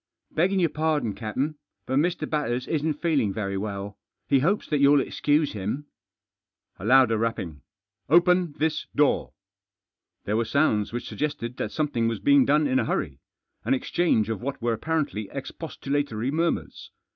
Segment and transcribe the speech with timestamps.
[0.31, 2.27] "Beggin' your pardon, captain, but Mr.
[2.27, 3.99] Batters isn't feeling very well.
[4.27, 5.85] He hopes that you'll excuse him."
[6.79, 7.61] v A louder rapping."
[8.17, 9.33] Open this door."
[10.25, 13.19] There were sounds which suggested that something was being done in a hurry;
[13.63, 16.89] an exchange of what were apparently expostulatory murmurs.